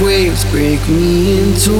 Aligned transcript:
Shockwaves 0.00 0.50
break 0.50 0.80
me 0.88 1.40
in 1.40 1.54
two. 1.56 1.72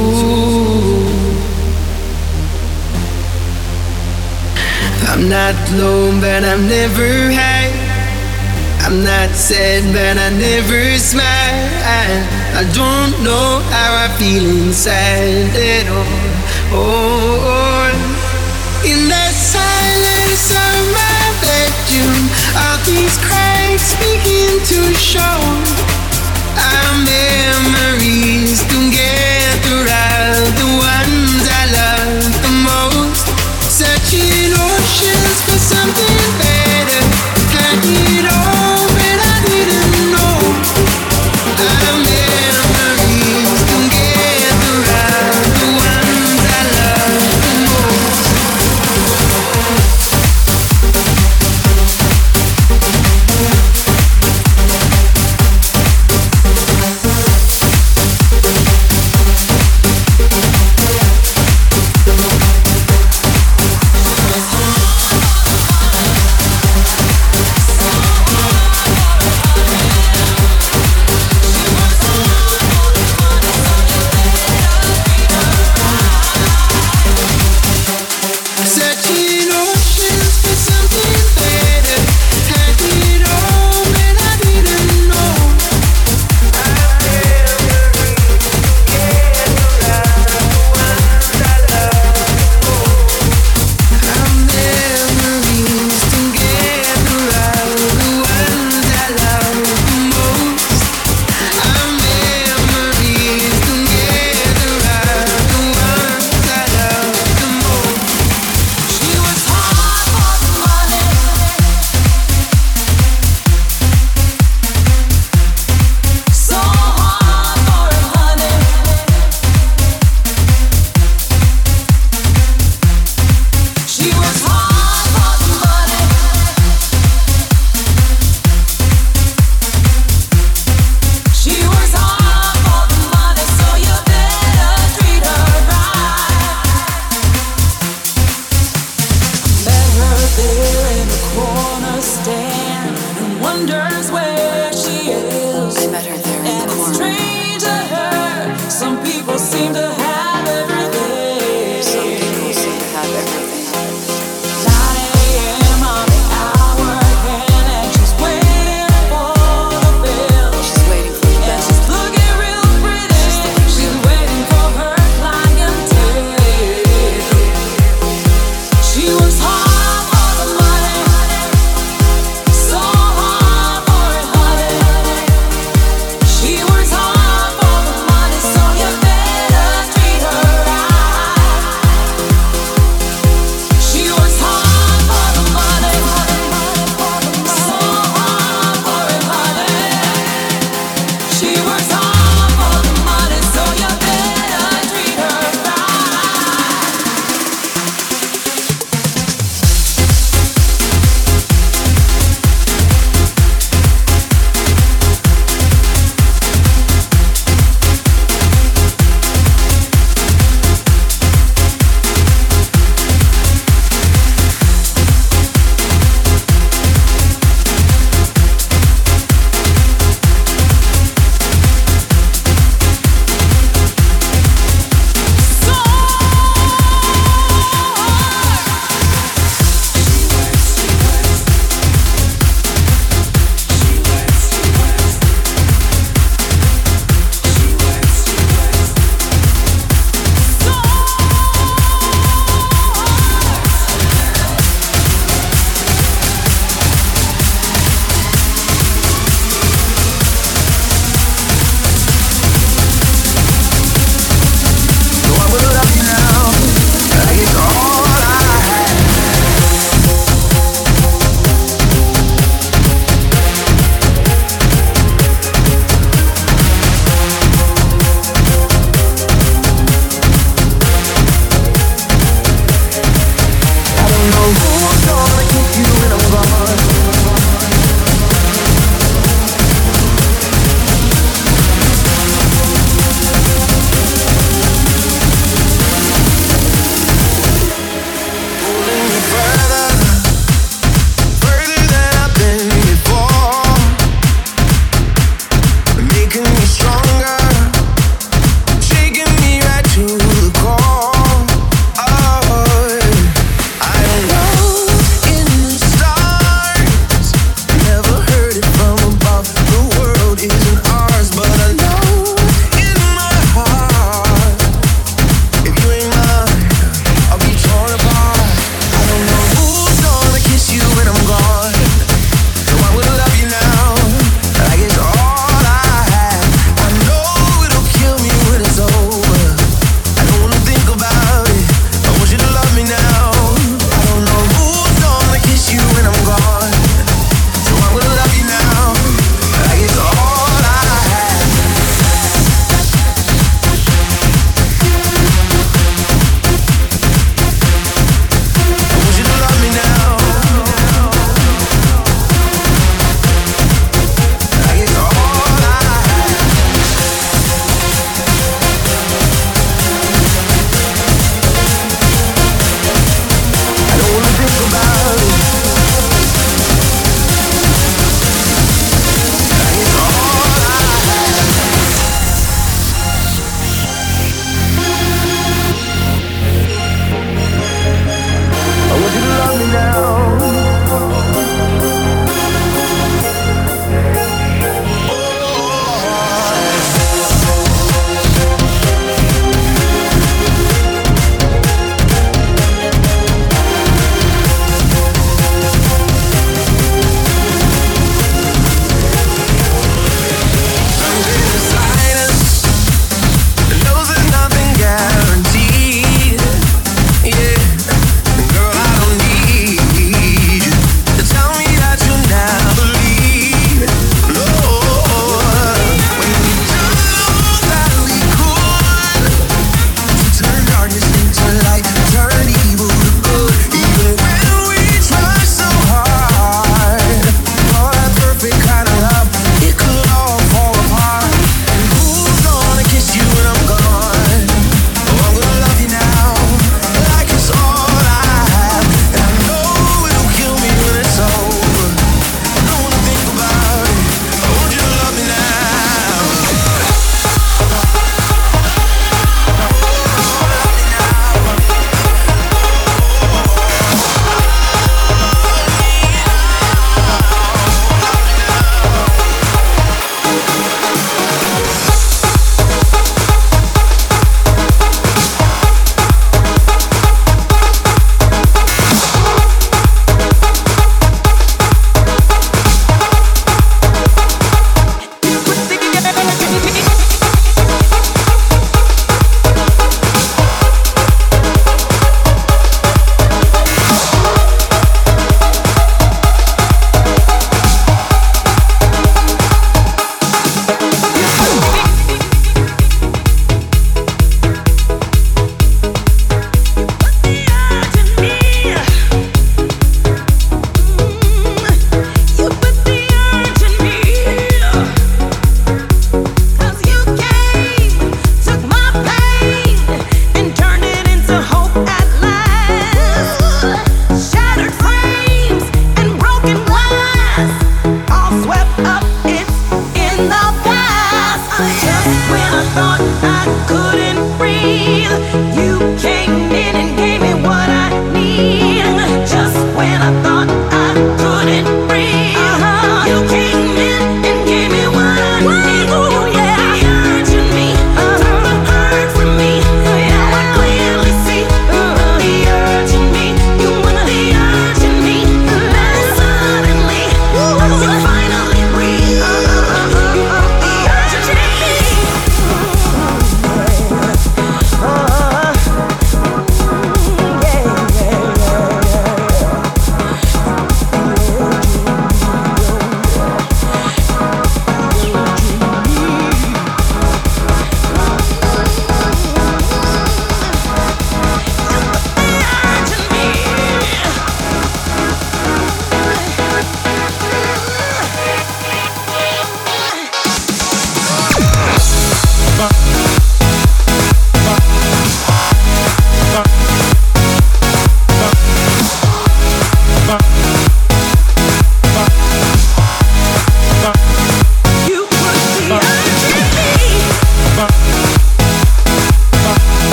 I'm 5.09 5.27
not 5.27 5.55
low, 5.73 6.13
but 6.21 6.45
I'm 6.45 6.69
never 6.69 7.33
high. 7.33 7.73
I'm 8.85 9.03
not 9.03 9.31
sad, 9.31 9.85
but 9.95 10.19
I 10.19 10.29
never 10.37 10.99
smile. 10.99 11.25
I, 11.25 12.65
don't 12.75 13.25
know 13.25 13.61
how 13.73 14.05
I 14.05 14.09
feel 14.19 14.45
inside 14.45 15.57
at 15.57 15.89
all. 15.89 16.77
Oh, 16.77 17.41
oh. 17.41 18.85
in 18.85 19.09
that 19.09 19.33
silence 19.33 20.51
of 20.53 20.77
my 20.93 21.25
bedroom, 21.41 22.29
all 22.53 22.77
these 22.85 23.17
cracks 23.25 23.95
begin 23.97 24.61
to 24.67 24.95
show. 24.99 25.90
Memories 26.93 28.63
together 28.65 29.79
are 29.87 30.43
the 30.59 30.69
ones 30.91 31.40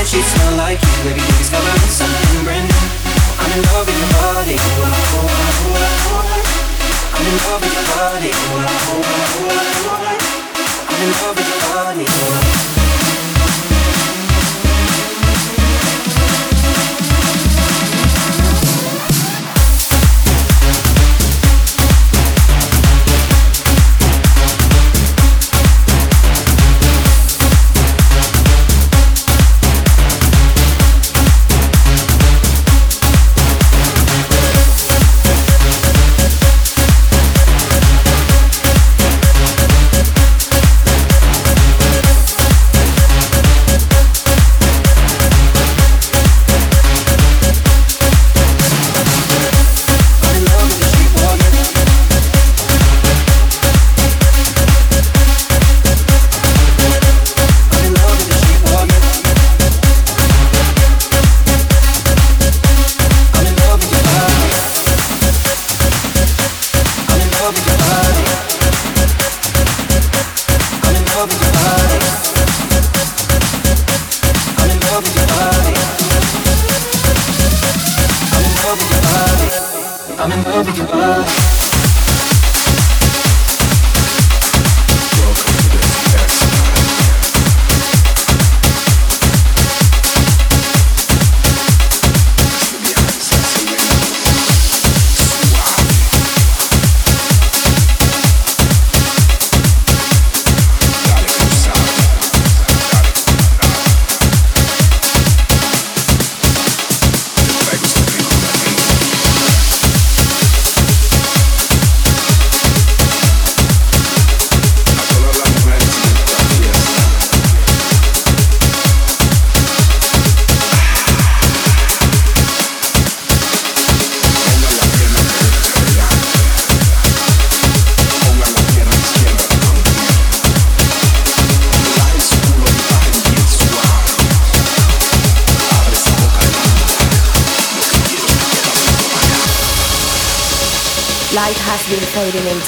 and 0.00 0.08
she 0.08 0.22
smell 0.22 0.56
like 0.56 0.80
you 0.80 0.88
Baby, 1.04 1.20
you 1.20 1.36
discovered 1.36 1.78
something 1.92 2.44
brand 2.44 2.64
new 2.64 2.84
I'm 3.36 3.52
in 3.52 3.60
love 3.68 3.84
with 3.84 4.00
your 4.00 4.08
body 4.16 4.56
ooh, 4.56 4.80
ooh, 4.80 5.12
ooh, 5.12 5.44
ooh. 5.68 6.16
I'm 7.12 7.26
in 7.28 7.36
love 7.44 7.60
with 7.60 7.74
your 7.76 7.84
body 7.92 8.32
ooh, 8.32 8.64
ooh, 8.64 9.04
ooh, 9.04 9.44
ooh. 9.44 9.60
I'm 10.88 11.00
in 11.04 11.10
love 11.20 11.36
with 11.36 11.48
your 11.48 11.60
body. 11.76 12.79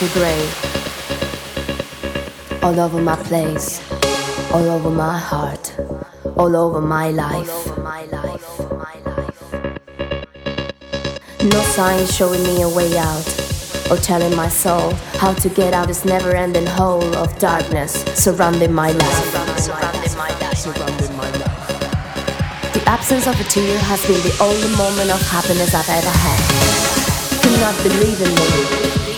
Grey. 0.08 0.48
All 2.62 2.78
over 2.78 3.00
my 3.00 3.16
place, 3.16 3.80
all 4.52 4.68
over 4.70 4.90
my 4.90 5.18
heart, 5.18 5.74
all 6.36 6.56
over 6.56 6.80
my 6.80 7.10
life. 7.10 7.66
No 11.42 11.60
sign 11.62 12.06
showing 12.06 12.42
me 12.44 12.62
a 12.62 12.68
way 12.68 12.96
out, 12.96 13.26
or 13.90 13.96
telling 13.96 14.34
my 14.36 14.48
soul 14.48 14.92
how 15.18 15.32
to 15.34 15.48
get 15.48 15.74
out 15.74 15.82
of 15.82 15.88
this 15.88 16.04
never 16.04 16.34
ending 16.34 16.66
hole 16.66 17.14
of 17.16 17.38
darkness 17.38 18.04
surrounding 18.14 18.72
my 18.72 18.92
life. 18.92 19.32
The 22.72 22.82
absence 22.86 23.26
of 23.26 23.40
a 23.40 23.44
tear 23.44 23.78
has 23.78 24.06
been 24.06 24.22
the 24.22 24.36
only 24.40 24.68
moment 24.76 25.10
of 25.10 25.20
happiness 25.28 25.74
I've 25.74 25.88
ever 25.88 26.10
had. 26.10 27.42
Do 27.42 27.50
not 27.58 27.76
believe 27.82 28.20
in 28.20 28.34
me 28.34 29.11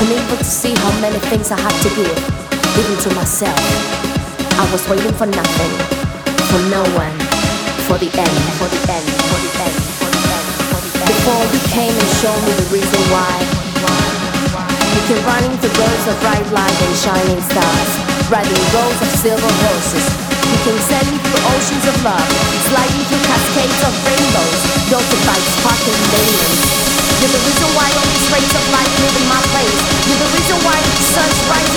unable 0.00 0.36
to 0.36 0.44
see 0.48 0.72
how 0.80 0.92
many 1.00 1.20
things 1.28 1.52
I 1.52 1.60
had 1.60 1.76
to 1.84 1.90
give, 1.92 2.18
even 2.80 2.96
to 3.04 3.10
myself. 3.12 3.60
I 4.56 4.64
was 4.72 4.80
waiting 4.88 5.12
for 5.12 5.28
nothing, 5.28 5.72
for 6.48 6.60
no 6.72 6.80
one, 6.96 7.16
for 7.84 8.00
the 8.00 8.08
end, 8.08 8.36
for 8.56 8.68
the 8.72 8.80
end, 8.88 9.06
for 9.28 9.38
the 9.44 9.52
end, 9.60 9.76
for 10.00 10.08
the 10.08 10.20
end, 10.32 10.48
for 10.72 10.80
the 10.80 10.92
end. 11.04 11.08
Before 11.12 11.42
you 11.52 11.60
came 11.68 11.92
and 11.92 12.10
showed 12.16 12.40
me 12.48 12.52
the 12.56 12.68
reason 12.72 13.00
why. 13.12 13.28
You 14.96 15.02
can 15.06 15.20
run 15.28 15.42
into 15.44 15.68
rows 15.68 16.04
of 16.08 16.16
bright 16.24 16.48
light 16.48 16.78
and 16.80 16.94
shining 16.96 17.40
stars, 17.44 17.90
riding 18.32 18.64
rows 18.72 18.98
of 19.04 19.10
silver 19.20 19.52
horses. 19.68 20.06
You 20.48 20.58
can 20.64 20.76
sailing 20.88 21.18
through 21.20 21.42
oceans 21.44 21.84
of 21.92 21.96
love, 22.02 22.28
sliding 22.72 23.04
through 23.04 23.24
cascades 23.28 23.80
of 23.84 23.92
rainbows, 24.08 24.60
dotted 24.88 25.22
by 25.28 25.38
sparkling 25.60 26.04
diamonds. 26.08 26.89
You're 27.20 27.28
the 27.28 27.44
reason 27.44 27.68
why 27.76 27.84
all 28.00 28.08
these 28.08 28.28
rays 28.32 28.48
of 28.48 28.64
light 28.72 28.88
live 28.96 29.12
in 29.20 29.28
my 29.28 29.40
place. 29.52 29.76
You're 30.08 30.16
the 30.24 30.30
reason 30.40 30.56
why 30.64 30.80
the 30.80 31.04
sun's 31.12 31.40
rising 31.52 31.69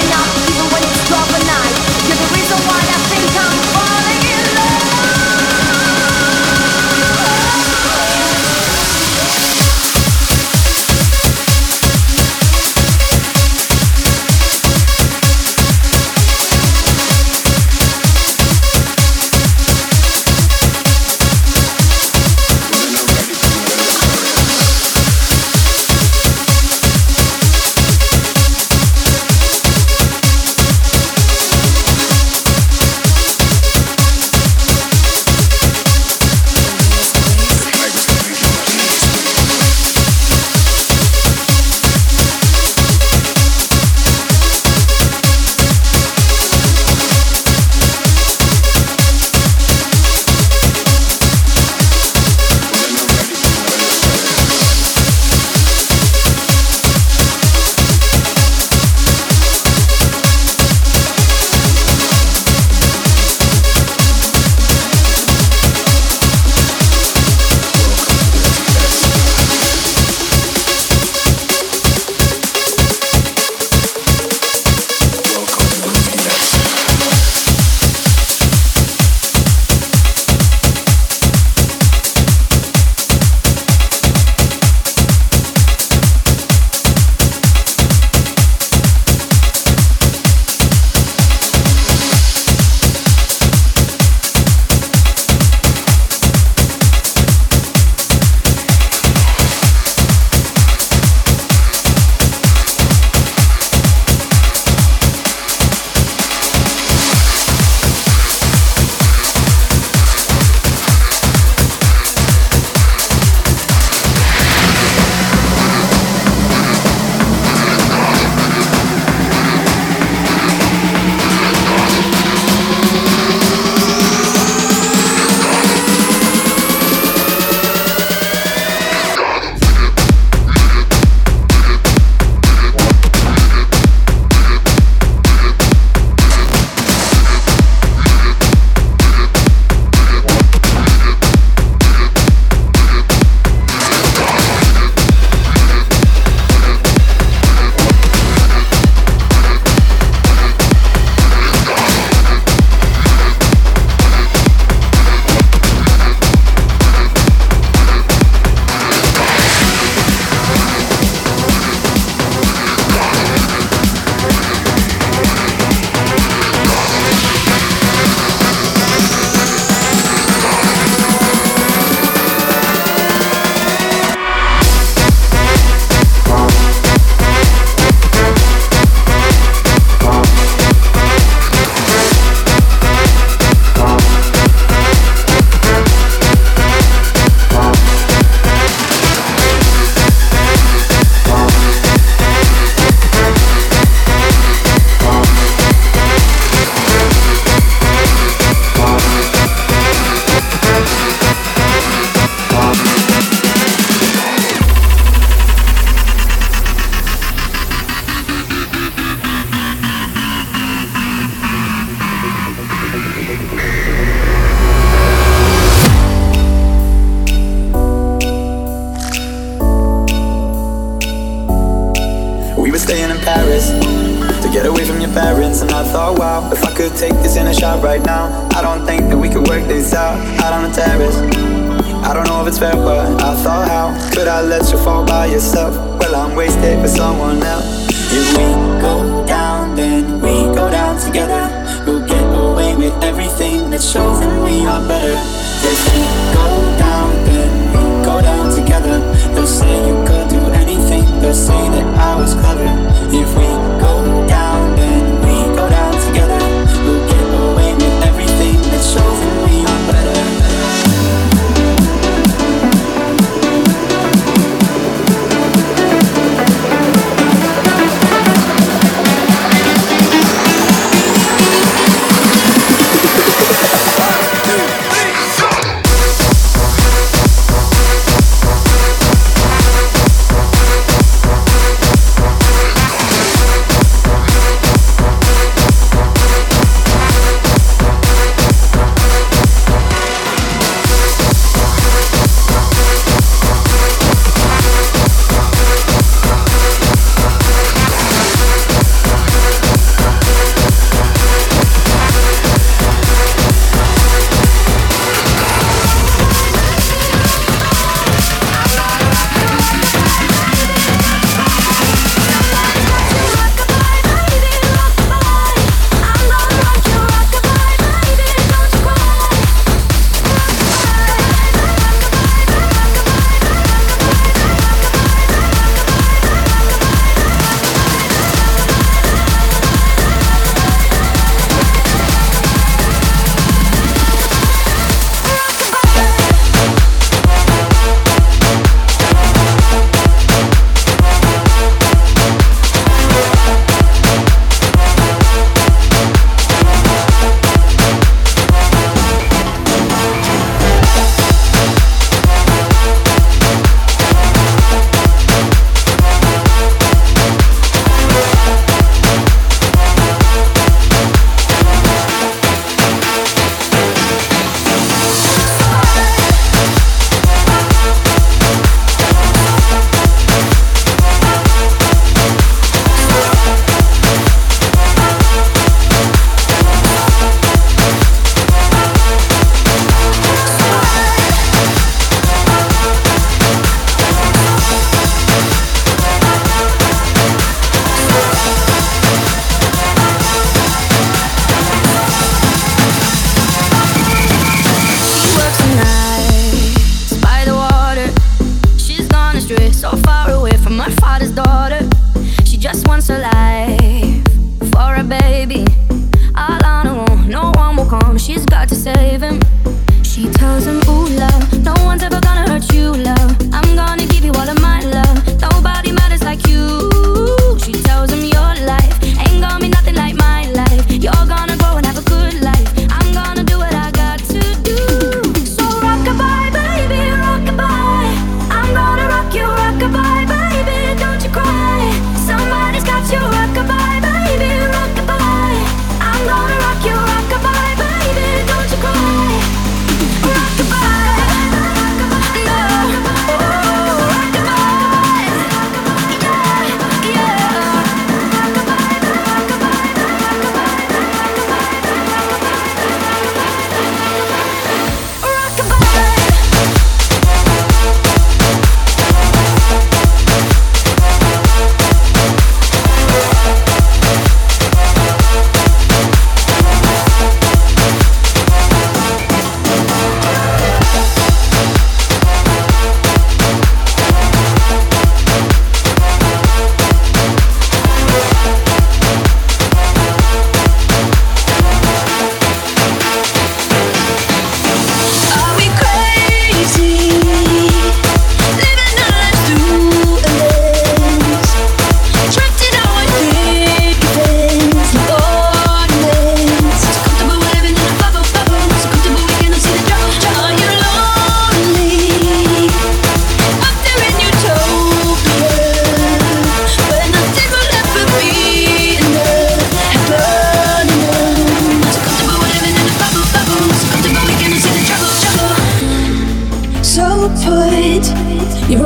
your 410.18 410.32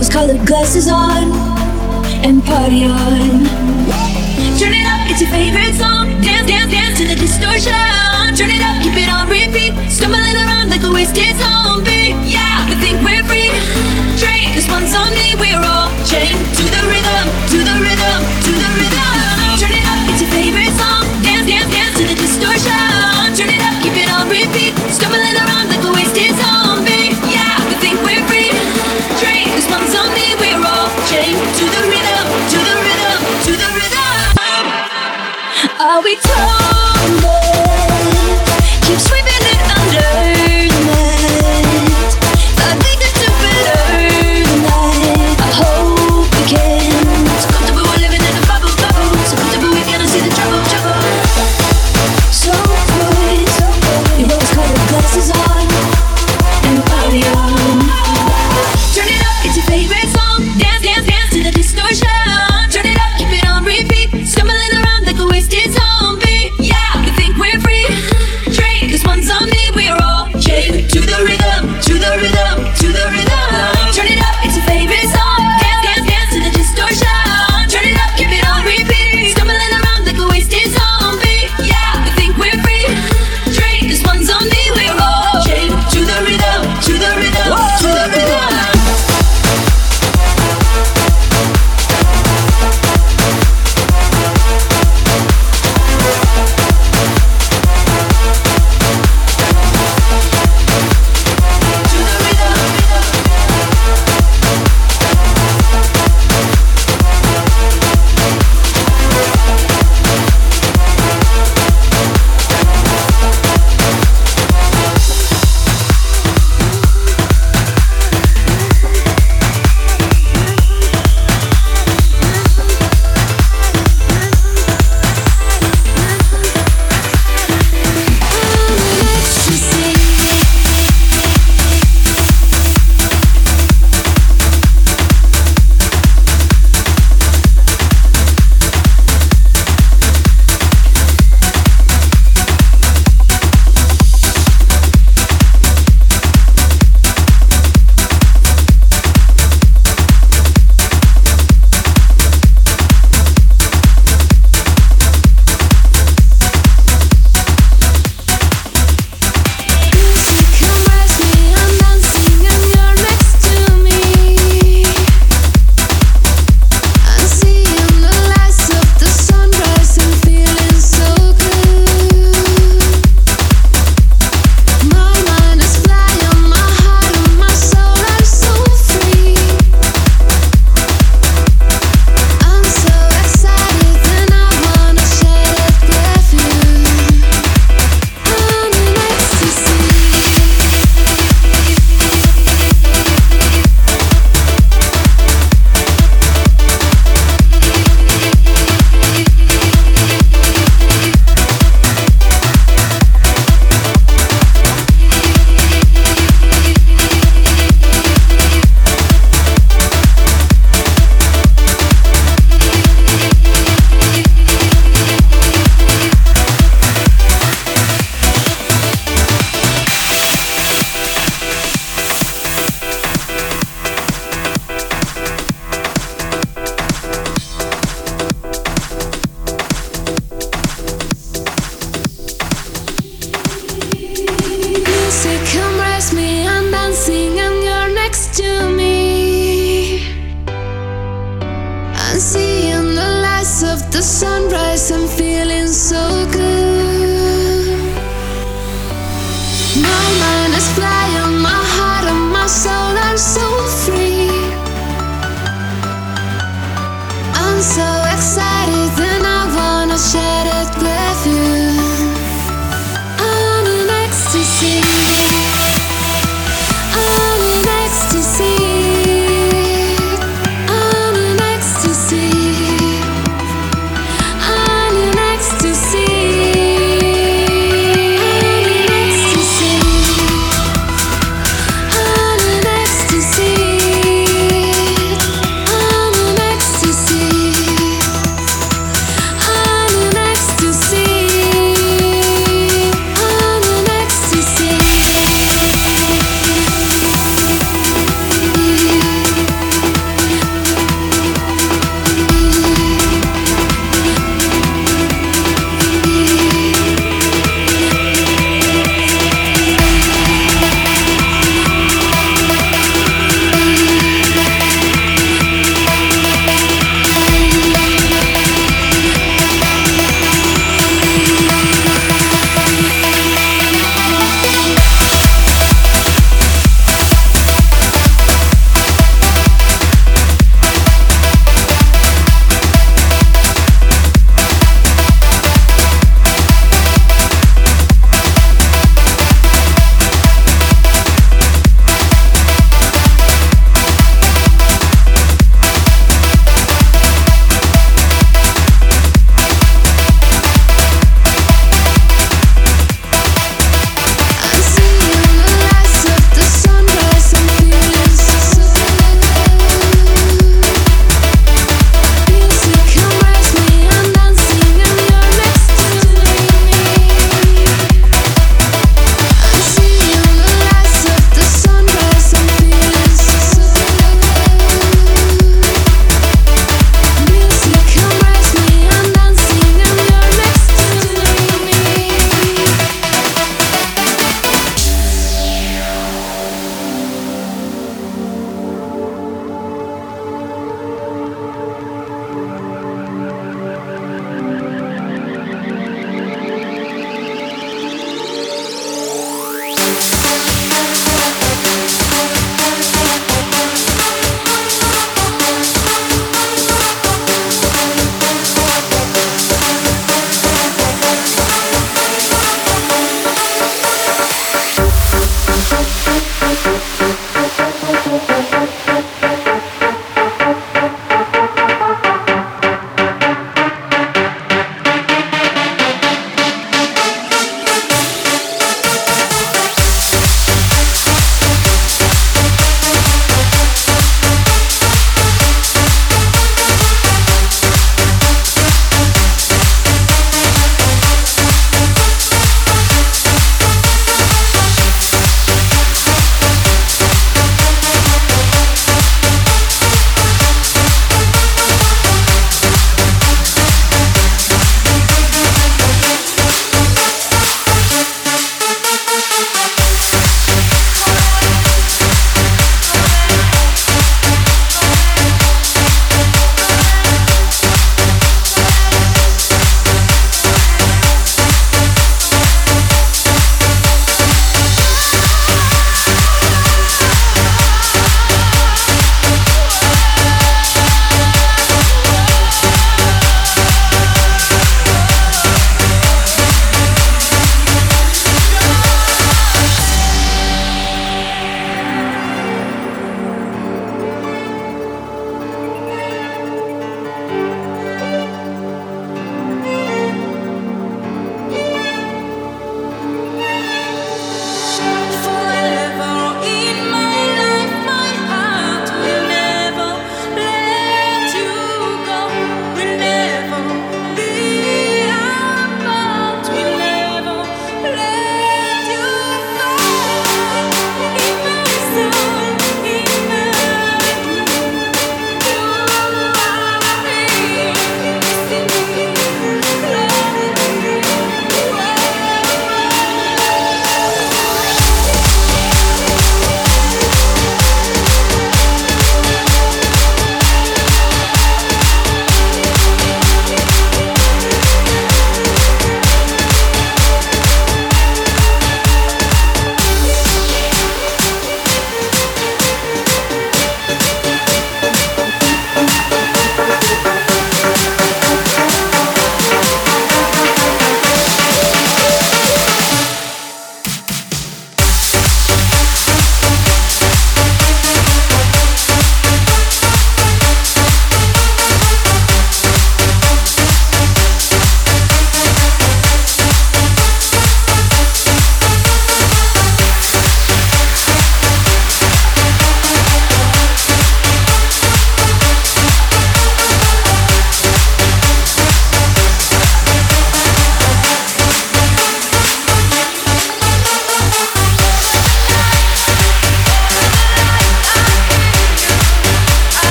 Those 0.00 0.08
colored 0.08 0.46
glasses 0.46 0.88
on 0.88 1.30
and 2.24 2.42
party 2.42 2.86
on. 2.86 3.44
Turn 4.56 4.72
it 4.72 4.86
up, 4.88 5.04
it's 5.12 5.20
your 5.20 5.28
favorite 5.28 5.76
song. 5.76 6.08
Dance, 6.24 6.48
dance, 6.48 6.72
dance 6.72 6.98
to 7.00 7.04
the 7.04 7.16
distortion. 7.16 7.76
Turn 8.32 8.48
it 8.48 8.64
up, 8.64 8.80
keep 8.80 8.96
it 8.96 9.12
on 9.12 9.28
repeat. 9.28 9.76
Stumbling 9.92 10.36
around 10.40 10.70
like 10.70 10.84
a 10.84 10.90
wasted 10.90 11.36
zombie. 11.36 12.16
Yeah, 12.24 12.64
we 12.70 12.80
think 12.80 12.96
we're 13.04 13.20
free. 13.28 13.52
Drink 14.16 14.56
this 14.56 14.70
one's 14.72 14.94
on 14.96 15.12
me, 15.12 15.36
we're 15.36 15.60
all 15.60 15.92
chained 16.08 16.48
to 16.56 16.69